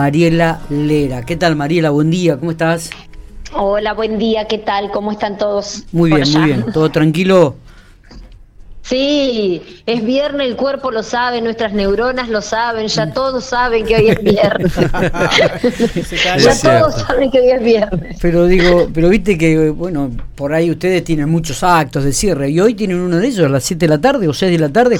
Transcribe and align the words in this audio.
Mariela 0.00 0.60
Lera. 0.70 1.26
¿Qué 1.26 1.36
tal 1.36 1.56
Mariela? 1.56 1.90
Buen 1.90 2.10
día, 2.10 2.38
¿cómo 2.38 2.52
estás? 2.52 2.88
Hola, 3.52 3.92
buen 3.92 4.18
día, 4.18 4.46
¿qué 4.46 4.56
tal? 4.56 4.90
¿Cómo 4.92 5.12
están 5.12 5.36
todos? 5.36 5.84
Muy 5.92 6.10
bien, 6.10 6.32
muy 6.32 6.44
bien. 6.44 6.64
¿Todo 6.72 6.90
tranquilo? 6.90 7.56
Sí, 8.80 9.82
es 9.84 10.02
viernes, 10.02 10.48
el 10.48 10.56
cuerpo 10.56 10.90
lo 10.90 11.02
sabe, 11.02 11.42
nuestras 11.42 11.74
neuronas 11.74 12.30
lo 12.30 12.40
saben, 12.40 12.88
ya 12.88 13.12
todos 13.12 13.44
saben 13.44 13.84
que 13.84 13.96
hoy 13.96 14.08
es 14.08 14.22
viernes. 14.22 14.72
ya 16.42 16.58
todos 16.62 16.94
saben 16.94 17.30
que 17.30 17.40
hoy 17.40 17.50
es 17.50 17.62
viernes. 17.62 18.16
Pero 18.22 18.46
digo, 18.46 18.88
pero 18.94 19.10
viste 19.10 19.36
que, 19.36 19.68
bueno, 19.68 20.10
por 20.34 20.54
ahí 20.54 20.70
ustedes 20.70 21.04
tienen 21.04 21.28
muchos 21.28 21.62
actos 21.62 22.04
de 22.04 22.14
cierre 22.14 22.48
y 22.48 22.58
hoy 22.58 22.72
tienen 22.72 23.00
uno 23.00 23.18
de 23.18 23.26
ellos 23.26 23.44
a 23.44 23.50
las 23.50 23.64
7 23.64 23.84
de 23.84 23.90
la 23.90 24.00
tarde 24.00 24.26
o 24.28 24.32
6 24.32 24.50
de 24.50 24.58
la 24.58 24.70
tarde, 24.70 24.98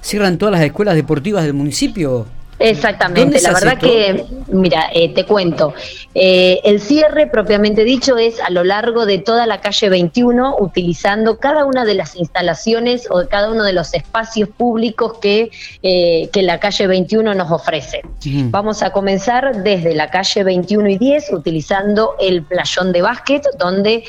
cierran 0.00 0.38
todas 0.38 0.52
las 0.52 0.62
escuelas 0.62 0.94
deportivas 0.94 1.42
del 1.42 1.54
municipio. 1.54 2.26
Exactamente, 2.58 3.40
la 3.42 3.52
verdad 3.52 3.78
que, 3.78 4.24
mira, 4.48 4.88
eh, 4.94 5.12
te 5.12 5.24
cuento, 5.24 5.74
eh, 6.14 6.60
el 6.64 6.80
cierre 6.80 7.26
propiamente 7.26 7.84
dicho 7.84 8.16
es 8.16 8.40
a 8.40 8.48
lo 8.50 8.64
largo 8.64 9.04
de 9.04 9.18
toda 9.18 9.46
la 9.46 9.60
calle 9.60 9.90
21, 9.90 10.56
utilizando 10.58 11.38
cada 11.38 11.66
una 11.66 11.84
de 11.84 11.94
las 11.94 12.16
instalaciones 12.16 13.08
o 13.10 13.28
cada 13.28 13.50
uno 13.50 13.62
de 13.62 13.74
los 13.74 13.92
espacios 13.92 14.48
públicos 14.48 15.18
que, 15.20 15.50
eh, 15.82 16.30
que 16.32 16.42
la 16.42 16.58
calle 16.58 16.86
21 16.86 17.34
nos 17.34 17.50
ofrece. 17.50 18.00
Vamos 18.24 18.82
a 18.82 18.90
comenzar 18.90 19.62
desde 19.62 19.94
la 19.94 20.08
calle 20.10 20.42
21 20.42 20.88
y 20.88 20.98
10, 20.98 21.32
utilizando 21.32 22.14
el 22.18 22.42
playón 22.42 22.92
de 22.92 23.02
básquet, 23.02 23.42
donde 23.58 24.04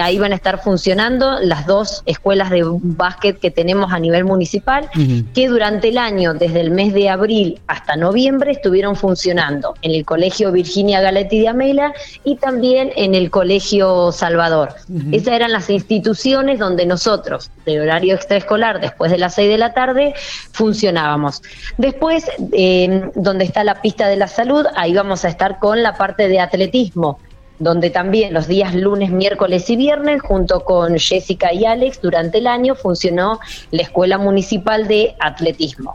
ahí 0.00 0.18
van 0.18 0.32
a 0.32 0.36
estar 0.36 0.62
funcionando 0.62 1.40
las 1.40 1.66
dos 1.66 2.02
escuelas 2.06 2.50
de 2.50 2.62
básquet 2.64 3.38
que 3.38 3.50
tenemos 3.50 3.92
a 3.92 3.98
nivel 3.98 4.24
municipal, 4.24 4.88
que 5.34 5.48
durante 5.48 5.88
el 5.88 5.98
año, 5.98 6.34
desde 6.34 6.60
el 6.60 6.70
mes 6.70 6.94
de 6.94 7.08
abril 7.08 7.60
hasta 7.66 7.87
noviembre 7.96 8.52
estuvieron 8.52 8.96
funcionando 8.96 9.74
en 9.82 9.92
el 9.92 10.04
Colegio 10.04 10.52
Virginia 10.52 11.00
Galetti 11.00 11.40
de 11.40 11.48
Amela 11.48 11.92
y 12.24 12.36
también 12.36 12.90
en 12.96 13.14
el 13.14 13.30
Colegio 13.30 14.12
Salvador. 14.12 14.74
Esas 15.12 15.34
eran 15.34 15.52
las 15.52 15.70
instituciones 15.70 16.58
donde 16.58 16.86
nosotros, 16.86 17.50
de 17.64 17.80
horario 17.80 18.14
extraescolar, 18.14 18.80
después 18.80 19.10
de 19.10 19.18
las 19.18 19.34
6 19.34 19.48
de 19.48 19.58
la 19.58 19.74
tarde, 19.74 20.14
funcionábamos. 20.52 21.42
Después, 21.76 22.26
eh, 22.52 23.10
donde 23.14 23.44
está 23.44 23.64
la 23.64 23.80
pista 23.80 24.08
de 24.08 24.16
la 24.16 24.28
salud, 24.28 24.66
ahí 24.76 24.94
vamos 24.94 25.24
a 25.24 25.28
estar 25.28 25.58
con 25.58 25.82
la 25.82 25.94
parte 25.94 26.28
de 26.28 26.40
atletismo 26.40 27.18
donde 27.58 27.90
también 27.90 28.32
los 28.32 28.46
días 28.46 28.74
lunes, 28.74 29.10
miércoles 29.10 29.68
y 29.70 29.76
viernes, 29.76 30.22
junto 30.22 30.64
con 30.64 30.98
Jessica 30.98 31.52
y 31.52 31.64
Alex, 31.64 32.00
durante 32.00 32.38
el 32.38 32.46
año 32.46 32.74
funcionó 32.74 33.40
la 33.70 33.82
Escuela 33.82 34.18
Municipal 34.18 34.86
de 34.86 35.16
Atletismo. 35.18 35.92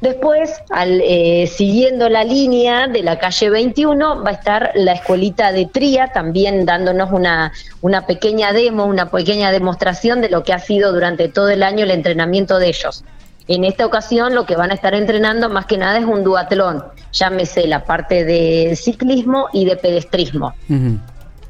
Después, 0.00 0.52
al, 0.70 1.00
eh, 1.02 1.46
siguiendo 1.46 2.08
la 2.08 2.22
línea 2.22 2.86
de 2.86 3.02
la 3.02 3.18
calle 3.18 3.50
21, 3.50 4.22
va 4.22 4.30
a 4.30 4.34
estar 4.34 4.70
la 4.74 4.92
escuelita 4.92 5.52
de 5.52 5.66
Tría, 5.66 6.12
también 6.12 6.64
dándonos 6.64 7.10
una, 7.10 7.52
una 7.80 8.06
pequeña 8.06 8.52
demo, 8.52 8.84
una 8.84 9.10
pequeña 9.10 9.50
demostración 9.50 10.20
de 10.20 10.30
lo 10.30 10.44
que 10.44 10.52
ha 10.52 10.58
sido 10.58 10.92
durante 10.92 11.28
todo 11.28 11.48
el 11.48 11.62
año 11.62 11.84
el 11.84 11.90
entrenamiento 11.90 12.58
de 12.58 12.68
ellos. 12.68 13.04
En 13.48 13.64
esta 13.64 13.86
ocasión 13.86 14.34
lo 14.34 14.44
que 14.44 14.56
van 14.56 14.70
a 14.70 14.74
estar 14.74 14.94
entrenando 14.94 15.48
más 15.48 15.64
que 15.64 15.78
nada 15.78 15.98
es 15.98 16.04
un 16.04 16.22
duatlón, 16.22 16.84
llámese 17.12 17.66
la 17.66 17.84
parte 17.84 18.24
de 18.24 18.76
ciclismo 18.76 19.48
y 19.54 19.64
de 19.64 19.76
pedestrismo. 19.76 20.54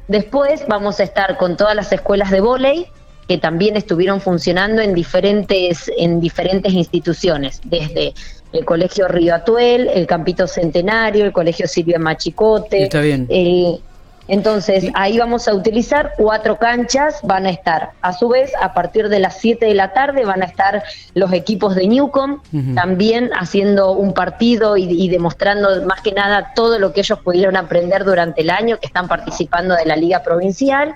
Después 0.07 0.65
vamos 0.67 0.99
a 1.01 1.03
estar 1.03 1.37
con 1.37 1.57
todas 1.57 1.75
las 1.75 1.91
escuelas 1.91 2.31
de 2.31 2.39
vóley 2.39 2.87
que 3.27 3.37
también 3.37 3.77
estuvieron 3.77 4.21
funcionando 4.21 4.81
en 4.81 4.95
diferentes, 4.95 5.91
en 5.97 6.19
diferentes 6.19 6.73
instituciones, 6.73 7.61
desde 7.63 8.15
el 8.53 8.65
Colegio 8.65 9.07
Río 9.07 9.35
Atuel, 9.35 9.87
el 9.93 10.07
Campito 10.07 10.47
Centenario, 10.47 11.25
el 11.25 11.31
Colegio 11.31 11.67
Silvia 11.67 11.99
Machicote, 11.99 12.83
Está 12.83 13.01
bien. 13.01 13.27
Entonces, 14.29 14.85
ahí 14.93 15.17
vamos 15.17 15.47
a 15.47 15.55
utilizar 15.55 16.13
cuatro 16.15 16.57
canchas, 16.57 17.19
van 17.23 17.47
a 17.47 17.49
estar, 17.49 17.91
a 18.01 18.13
su 18.13 18.29
vez, 18.29 18.51
a 18.61 18.73
partir 18.73 19.09
de 19.09 19.19
las 19.19 19.39
7 19.39 19.65
de 19.65 19.73
la 19.73 19.91
tarde 19.91 20.23
van 20.23 20.43
a 20.43 20.45
estar 20.45 20.83
los 21.15 21.33
equipos 21.33 21.75
de 21.75 21.87
Newcom, 21.87 22.39
también 22.75 23.31
haciendo 23.33 23.91
un 23.91 24.13
partido 24.13 24.77
y, 24.77 25.09
demostrando 25.09 25.83
más 25.85 26.01
que 26.01 26.11
nada 26.11 26.53
todo 26.55 26.77
lo 26.77 26.93
que 26.93 27.01
ellos 27.01 27.19
pudieron 27.19 27.57
aprender 27.57 28.05
durante 28.05 28.41
el 28.41 28.51
año, 28.51 28.79
que 28.79 28.85
están 28.85 29.07
participando 29.07 29.75
de 29.75 29.85
la 29.85 29.95
Liga 29.95 30.21
Provincial, 30.21 30.93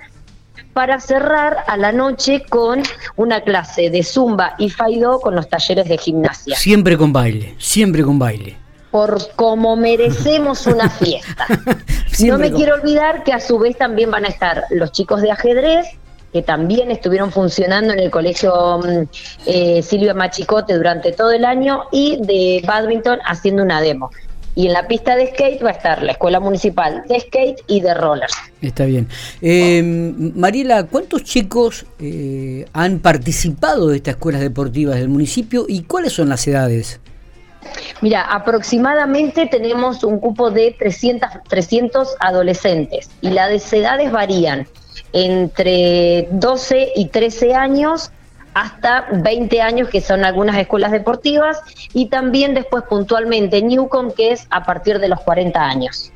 para 0.74 1.00
cerrar 1.00 1.64
a 1.68 1.76
la 1.78 1.92
noche 1.92 2.44
con 2.48 2.84
una 3.16 3.42
clase 3.42 3.90
de 3.90 4.04
zumba 4.04 4.54
y 4.60 4.70
faido 4.70 5.20
con 5.20 5.36
los 5.36 5.50
talleres 5.50 5.88
de 5.88 5.98
gimnasia. 5.98 6.56
Siempre 6.56 6.98
con 6.98 7.12
baile, 7.12 7.56
siempre 7.58 8.04
con 8.04 8.20
baile 8.20 8.63
por 8.94 9.32
como 9.36 9.76
merecemos 9.76 10.68
una 10.68 10.88
fiesta. 10.88 11.48
no 12.28 12.38
me 12.38 12.52
quiero 12.52 12.76
olvidar 12.76 13.24
que 13.24 13.34
a 13.34 13.40
su 13.40 13.58
vez 13.58 13.76
también 13.76 14.12
van 14.12 14.24
a 14.24 14.28
estar 14.28 14.66
los 14.70 14.92
chicos 14.92 15.24
de 15.24 15.32
ajedrez, 15.32 15.88
que 16.32 16.44
también 16.44 16.92
estuvieron 16.92 17.32
funcionando 17.32 17.92
en 17.92 18.00
el 18.00 18.12
colegio 18.12 18.78
mm, 18.78 19.08
eh, 19.48 19.82
Silvia 19.82 20.14
Machicote 20.14 20.76
durante 20.76 21.12
todo 21.12 21.32
el 21.32 21.44
año, 21.44 21.86
y 21.92 22.20
de 22.22 22.64
badminton 22.68 23.18
haciendo 23.26 23.64
una 23.64 23.82
demo. 23.82 24.12
Y 24.54 24.68
en 24.68 24.74
la 24.74 24.88
pista 24.88 25.16
de 25.16 25.32
skate 25.32 25.64
va 25.64 25.70
a 25.70 25.74
estar 25.74 26.04
la 26.04 26.12
Escuela 26.12 26.40
Municipal 26.40 27.04
de 27.10 27.20
Skate 27.20 27.64
y 27.66 27.82
de 27.82 27.96
Rollers. 27.96 28.36
Está 28.62 28.86
bien. 28.86 29.08
Eh, 29.42 29.82
Mariela, 30.36 30.84
¿cuántos 30.84 31.24
chicos 31.24 31.88
eh, 31.98 32.68
han 32.74 33.00
participado 33.00 33.88
de 33.88 33.98
estas 33.98 34.14
escuelas 34.14 34.42
deportivas 34.42 34.98
del 34.98 35.10
municipio 35.10 35.66
y 35.68 35.82
cuáles 35.82 36.14
son 36.14 36.30
las 36.30 36.48
edades? 36.48 37.00
Mira, 38.04 38.24
aproximadamente 38.24 39.48
tenemos 39.48 40.04
un 40.04 40.20
cupo 40.20 40.52
de 40.52 40.76
300, 40.78 41.30
300 41.48 42.18
adolescentes 42.20 43.10
y 43.22 43.30
las 43.30 43.72
edades 43.72 44.12
varían 44.12 44.68
entre 45.14 46.28
12 46.32 46.92
y 46.98 47.08
13 47.08 47.56
años 47.56 48.12
hasta 48.56 49.08
20 49.10 49.62
años, 49.62 49.88
que 49.88 50.02
son 50.02 50.26
algunas 50.26 50.58
escuelas 50.58 50.92
deportivas, 50.92 51.62
y 51.94 52.08
también 52.08 52.54
después 52.54 52.84
puntualmente 52.90 53.62
Newcom, 53.62 54.12
que 54.12 54.34
es 54.34 54.48
a 54.50 54.66
partir 54.66 55.00
de 55.00 55.08
los 55.08 55.22
40 55.22 55.64
años. 55.64 56.12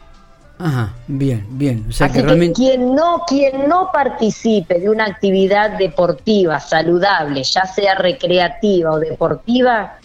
Ajá, 0.59 0.93
bien, 1.07 1.47
bien. 1.51 1.85
O 1.87 1.93
sea, 1.93 2.09
que, 2.09 2.21
realmente... 2.21 2.53
quien 2.53 2.95
no, 2.95 3.23
quien 3.25 3.69
no 3.69 3.91
participe 3.93 4.77
de 4.81 4.89
una 4.89 5.05
actividad 5.05 5.77
deportiva 5.77 6.59
saludable, 6.59 7.43
ya 7.43 7.65
sea 7.65 7.95
recreativa 7.95 8.91
o 8.91 8.99
deportiva, 8.99 9.99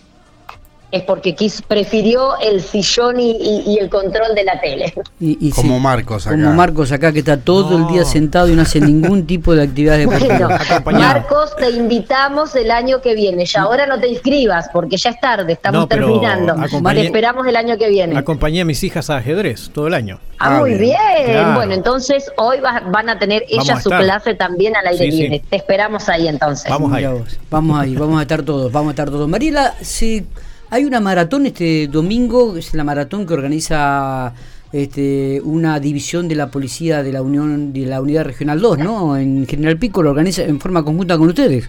es 0.93 1.03
porque 1.05 1.35
prefirió 1.67 2.39
el 2.39 2.61
sillón 2.61 3.19
y, 3.19 3.79
el 3.81 3.89
control 3.89 4.35
de 4.35 4.45
la 4.45 4.61
tele. 4.61 4.93
Y, 5.19 5.51
como 5.51 5.81
Marcos 5.81 6.27
acá. 6.27 6.37
Como 6.37 6.53
Marcos 6.53 6.93
acá, 6.93 7.11
que 7.13 7.21
está 7.21 7.39
todo 7.39 7.79
el 7.79 7.87
día 7.87 8.05
sentado 8.05 8.49
y 8.49 8.53
no 8.53 8.63
hace 8.63 8.79
ningún 8.79 9.27
tipo 9.27 9.55
de 9.55 9.63
actividad 9.63 9.97
deportiva. 9.97 10.61
Marcos, 10.93 11.57
te 11.57 11.71
invitamos 11.71 12.55
el 12.57 12.71
año 12.71 13.01
que 13.01 13.15
viene. 13.15 13.47
Ya 13.47 13.63
ahora 13.63 13.87
no 13.87 13.99
te 13.99 14.09
inscribas 14.09 14.69
porque 14.71 14.99
ya 14.99 15.11
es 15.11 15.21
tarde, 15.21 15.55
estamos 15.55 15.89
terminando. 15.89 16.55
Te 16.93 17.07
esperamos 17.07 17.47
el 17.47 17.57
año 17.57 17.79
que 17.79 17.89
viene. 17.89 18.19
Acompañé 18.19 18.61
a 18.61 18.65
mis 18.67 18.85
hijas 18.85 19.09
a 19.09 19.17
ajedrez 19.17 19.71
todo 19.71 19.87
el 19.87 19.95
año. 19.95 20.21
Ah, 20.39 20.59
muy 20.59 20.75
bien. 20.75 21.55
Bueno, 21.55 21.73
entonces 21.73 22.31
hoy 22.37 22.59
van 22.61 23.09
a 23.09 23.19
tener 23.19 23.45
ellas 23.49 23.83
su 23.83 23.89
clase 23.89 24.35
también 24.35 24.77
al 24.77 24.89
aire 24.89 25.07
libre. 25.07 25.43
Te 25.49 25.57
esperamos 25.57 26.11
ahí 26.11 26.29
entonces. 26.29 26.71
Vamos 26.71 26.93
ahí. 26.93 27.07
Vamos 27.51 27.81
ahí, 27.81 27.95
vamos 27.97 28.19
a 28.19 28.23
estar 28.23 28.43
todos, 28.43 28.71
vamos 28.71 28.89
a 28.89 28.93
estar 28.93 29.09
todos. 29.09 29.27
Mariela, 29.27 29.75
si 29.81 30.27
hay 30.73 30.87
una 30.87 31.01
maratón 31.01 31.45
este 31.45 31.87
domingo, 31.87 32.57
es 32.57 32.73
la 32.73 32.83
maratón 32.83 33.27
que 33.27 33.35
organiza 33.35 34.33
este, 34.73 35.39
una 35.45 35.79
división 35.79 36.29
de 36.29 36.35
la 36.35 36.51
policía 36.51 37.03
de 37.03 37.13
la 37.13 37.21
Unión 37.21 37.75
de 37.75 37.85
la 37.85 38.01
Unidad 38.01 38.25
Regional 38.25 38.59
2, 38.59 38.79
¿no? 38.79 39.19
En 39.19 39.47
General 39.47 39.77
Pico 39.77 40.03
lo 40.03 40.09
organiza 40.09 40.45
en 40.45 40.59
forma 40.59 40.83
conjunta 40.83 41.19
con 41.19 41.29
ustedes. 41.29 41.69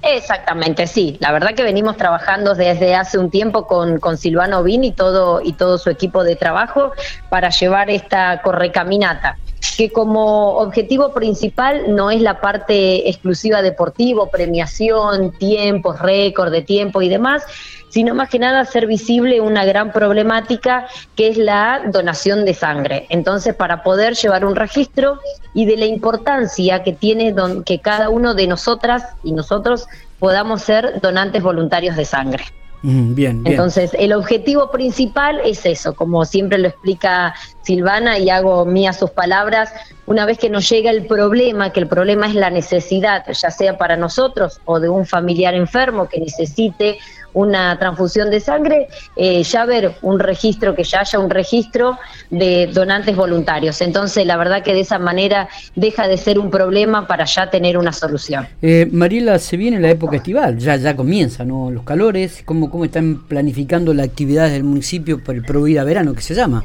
Exactamente, 0.00 0.86
sí. 0.86 1.18
La 1.20 1.30
verdad 1.30 1.54
que 1.54 1.62
venimos 1.62 1.98
trabajando 1.98 2.54
desde 2.54 2.94
hace 2.94 3.18
un 3.18 3.28
tiempo 3.28 3.66
con, 3.66 4.16
Silvano 4.16 4.62
Vin 4.62 4.82
y 4.82 4.92
todo, 4.92 5.42
y 5.44 5.52
todo 5.52 5.76
su 5.76 5.90
equipo 5.90 6.24
de 6.24 6.34
trabajo 6.34 6.92
para 7.28 7.50
llevar 7.50 7.90
esta 7.90 8.40
correcaminata 8.40 9.36
que 9.76 9.90
como 9.90 10.56
objetivo 10.58 11.14
principal 11.14 11.94
no 11.94 12.10
es 12.10 12.20
la 12.20 12.40
parte 12.40 13.08
exclusiva 13.08 13.62
deportivo, 13.62 14.28
premiación, 14.28 15.32
tiempos, 15.38 16.00
récord 16.00 16.50
de 16.50 16.62
tiempo 16.62 17.00
y 17.00 17.08
demás, 17.08 17.44
sino 17.92 18.14
más 18.14 18.30
que 18.30 18.38
nada 18.38 18.60
hacer 18.60 18.86
visible 18.86 19.42
una 19.42 19.66
gran 19.66 19.92
problemática 19.92 20.86
que 21.14 21.28
es 21.28 21.36
la 21.36 21.82
donación 21.92 22.46
de 22.46 22.54
sangre. 22.54 23.06
Entonces, 23.10 23.54
para 23.54 23.82
poder 23.82 24.14
llevar 24.14 24.46
un 24.46 24.56
registro 24.56 25.18
y 25.52 25.66
de 25.66 25.76
la 25.76 25.84
importancia 25.84 26.82
que 26.82 26.94
tiene 26.94 27.34
que 27.66 27.80
cada 27.80 28.08
uno 28.08 28.32
de 28.32 28.46
nosotras 28.46 29.04
y 29.22 29.32
nosotros 29.32 29.86
podamos 30.18 30.62
ser 30.62 31.02
donantes 31.02 31.42
voluntarios 31.42 31.94
de 31.96 32.06
sangre. 32.06 32.44
Bien, 32.84 33.42
Entonces, 33.44 33.92
el 33.96 34.12
objetivo 34.12 34.70
principal 34.70 35.40
es 35.44 35.64
eso, 35.66 35.94
como 35.94 36.24
siempre 36.24 36.58
lo 36.58 36.68
explica 36.68 37.32
Silvana 37.60 38.18
y 38.18 38.28
hago 38.28 38.64
mías 38.64 38.98
sus 38.98 39.10
palabras, 39.10 39.72
una 40.06 40.26
vez 40.26 40.38
que 40.38 40.50
nos 40.50 40.68
llega 40.68 40.90
el 40.90 41.06
problema, 41.06 41.72
que 41.72 41.80
el 41.80 41.86
problema 41.86 42.26
es 42.26 42.34
la 42.34 42.50
necesidad, 42.50 43.24
ya 43.26 43.50
sea 43.50 43.78
para 43.78 43.96
nosotros 43.96 44.60
o 44.64 44.80
de 44.80 44.88
un 44.88 45.06
familiar 45.06 45.54
enfermo 45.54 46.08
que 46.08 46.20
necesite 46.20 46.98
una 47.34 47.78
transfusión 47.78 48.30
de 48.30 48.40
sangre, 48.40 48.88
eh, 49.16 49.42
ya 49.42 49.64
ver 49.64 49.94
un 50.02 50.18
registro, 50.18 50.74
que 50.74 50.84
ya 50.84 51.00
haya 51.00 51.18
un 51.18 51.30
registro 51.30 51.98
de 52.30 52.66
donantes 52.66 53.16
voluntarios. 53.16 53.80
Entonces, 53.80 54.26
la 54.26 54.36
verdad 54.36 54.62
que 54.62 54.74
de 54.74 54.80
esa 54.80 54.98
manera 54.98 55.48
deja 55.74 56.08
de 56.08 56.18
ser 56.18 56.38
un 56.38 56.50
problema 56.50 57.06
para 57.06 57.24
ya 57.24 57.48
tener 57.48 57.78
una 57.78 57.92
solución. 57.92 58.46
Eh, 58.60 58.86
Mariela, 58.92 59.38
se 59.38 59.56
viene 59.56 59.80
la 59.80 59.90
época 59.90 60.16
estival, 60.16 60.58
ya, 60.58 60.76
ya 60.76 60.94
comienza, 60.94 61.44
¿no? 61.44 61.70
Los 61.70 61.84
calores, 61.84 62.42
¿cómo, 62.44 62.70
cómo 62.70 62.84
están 62.84 63.22
planificando 63.26 63.94
las 63.94 64.08
actividades 64.08 64.52
del 64.52 64.64
municipio 64.64 65.22
para 65.22 65.38
el 65.38 65.44
Provida 65.44 65.84
Verano, 65.84 66.14
que 66.14 66.22
se 66.22 66.34
llama? 66.34 66.62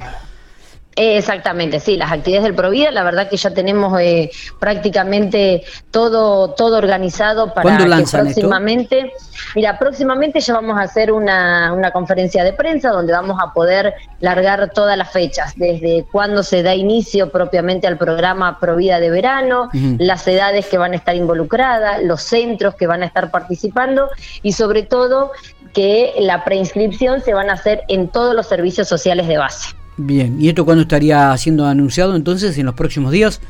Exactamente, 0.99 1.79
sí, 1.79 1.95
las 1.95 2.11
actividades 2.11 2.45
del 2.45 2.55
Provida, 2.55 2.89
la 2.89 3.03
verdad 3.03 3.29
que 3.29 3.37
ya 3.37 3.51
tenemos 3.51 3.99
eh, 4.01 4.31
prácticamente 4.59 5.61
todo 5.91 6.55
todo 6.55 6.79
organizado 6.79 7.53
para 7.53 7.77
que 7.77 8.03
próximamente, 8.11 9.13
mira, 9.53 9.77
próximamente 9.77 10.39
ya 10.39 10.55
vamos 10.55 10.75
a 10.79 10.81
hacer 10.81 11.11
una, 11.11 11.71
una 11.71 11.91
conferencia 11.91 12.43
de 12.43 12.51
prensa 12.51 12.89
donde 12.89 13.13
vamos 13.13 13.37
a 13.39 13.53
poder 13.53 13.93
largar 14.21 14.71
todas 14.71 14.97
las 14.97 15.11
fechas, 15.11 15.53
desde 15.55 16.03
cuándo 16.11 16.41
se 16.41 16.63
da 16.63 16.73
inicio 16.73 17.29
propiamente 17.29 17.85
al 17.85 17.99
programa 17.99 18.59
Provida 18.59 18.99
de 18.99 19.11
verano, 19.11 19.69
las 19.99 20.27
edades 20.27 20.65
que 20.65 20.79
van 20.79 20.93
a 20.93 20.95
estar 20.95 21.15
involucradas, 21.15 22.01
los 22.01 22.23
centros 22.23 22.73
que 22.73 22.87
van 22.87 23.03
a 23.03 23.05
estar 23.05 23.29
participando 23.29 24.09
y 24.41 24.53
sobre 24.53 24.81
todo 24.81 25.31
que 25.73 26.15
la 26.17 26.43
preinscripción 26.43 27.21
se 27.21 27.35
van 27.35 27.51
a 27.51 27.53
hacer 27.53 27.83
en 27.87 28.07
todos 28.07 28.33
los 28.33 28.47
servicios 28.47 28.87
sociales 28.87 29.27
de 29.27 29.37
base. 29.37 29.75
Bien, 29.97 30.39
¿y 30.39 30.49
esto 30.49 30.63
cuándo 30.63 30.83
estaría 30.83 31.35
siendo 31.37 31.65
anunciado 31.65 32.15
entonces? 32.15 32.57
¿En 32.57 32.65
los 32.67 32.75
próximos 32.75 33.11
días? 33.11 33.41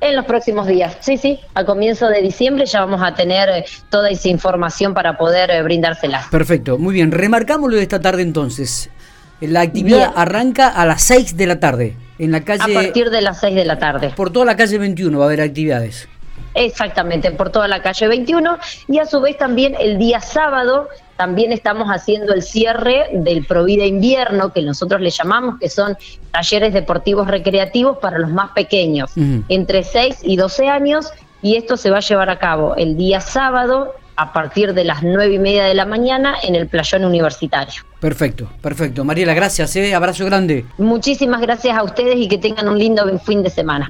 En 0.00 0.14
los 0.14 0.24
próximos 0.26 0.66
días, 0.66 0.96
sí, 1.00 1.16
sí. 1.16 1.40
A 1.54 1.64
comienzo 1.64 2.08
de 2.08 2.22
diciembre 2.22 2.66
ya 2.66 2.80
vamos 2.80 3.02
a 3.02 3.14
tener 3.14 3.48
eh, 3.48 3.64
toda 3.90 4.10
esa 4.10 4.28
información 4.28 4.94
para 4.94 5.16
poder 5.16 5.50
eh, 5.50 5.62
brindársela. 5.62 6.26
Perfecto, 6.30 6.78
muy 6.78 6.94
bien. 6.94 7.10
Remarcámoslo 7.10 7.76
de 7.76 7.82
esta 7.82 8.00
tarde 8.00 8.22
entonces. 8.22 8.90
La 9.40 9.62
actividad 9.62 10.12
arranca 10.14 10.68
a 10.68 10.86
las 10.86 11.02
6 11.02 11.36
de 11.36 11.46
la 11.46 11.60
tarde 11.60 11.96
en 12.18 12.30
la 12.30 12.42
calle. 12.42 12.76
A 12.76 12.82
partir 12.82 13.10
de 13.10 13.20
las 13.20 13.40
6 13.40 13.54
de 13.54 13.64
la 13.64 13.78
tarde. 13.78 14.12
Por 14.14 14.30
toda 14.30 14.46
la 14.46 14.56
calle 14.56 14.78
21 14.78 15.18
va 15.18 15.24
a 15.24 15.28
haber 15.28 15.40
actividades. 15.40 16.08
Exactamente, 16.56 17.30
por 17.32 17.50
toda 17.50 17.68
la 17.68 17.82
calle 17.82 18.08
21 18.08 18.58
y 18.88 18.98
a 18.98 19.04
su 19.04 19.20
vez 19.20 19.36
también 19.36 19.76
el 19.78 19.98
día 19.98 20.20
sábado 20.20 20.88
también 21.16 21.52
estamos 21.52 21.88
haciendo 21.88 22.32
el 22.32 22.42
cierre 22.42 23.08
del 23.12 23.44
Provida 23.44 23.84
Invierno, 23.84 24.52
que 24.52 24.62
nosotros 24.62 25.00
le 25.00 25.10
llamamos, 25.10 25.58
que 25.58 25.68
son 25.68 25.96
talleres 26.30 26.72
deportivos 26.72 27.28
recreativos 27.28 27.98
para 27.98 28.18
los 28.18 28.30
más 28.30 28.50
pequeños, 28.52 29.12
entre 29.48 29.82
6 29.82 30.20
y 30.22 30.36
12 30.36 30.68
años, 30.68 31.10
y 31.42 31.56
esto 31.56 31.76
se 31.76 31.90
va 31.90 31.98
a 31.98 32.00
llevar 32.00 32.30
a 32.30 32.38
cabo 32.38 32.74
el 32.76 32.96
día 32.96 33.20
sábado 33.20 33.94
a 34.16 34.32
partir 34.32 34.72
de 34.72 34.84
las 34.84 35.02
9 35.02 35.34
y 35.34 35.38
media 35.38 35.64
de 35.64 35.74
la 35.74 35.84
mañana 35.84 36.36
en 36.42 36.54
el 36.54 36.66
playón 36.68 37.04
universitario. 37.04 37.82
Perfecto, 38.00 38.48
perfecto. 38.62 39.04
Mariela, 39.04 39.34
gracias, 39.34 39.76
¿eh? 39.76 39.94
abrazo 39.94 40.24
grande. 40.24 40.64
Muchísimas 40.78 41.40
gracias 41.40 41.76
a 41.76 41.82
ustedes 41.82 42.16
y 42.16 42.28
que 42.28 42.38
tengan 42.38 42.68
un 42.68 42.78
lindo 42.78 43.04
fin 43.20 43.42
de 43.42 43.50
semana. 43.50 43.84